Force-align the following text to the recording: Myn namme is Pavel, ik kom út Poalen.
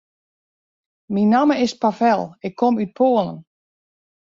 Myn 1.13 1.27
namme 1.33 1.55
is 1.65 1.73
Pavel, 1.81 2.21
ik 2.47 2.53
kom 2.59 2.75
út 2.83 2.91
Poalen. 2.97 3.39